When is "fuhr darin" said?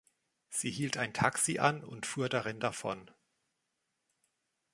2.07-2.59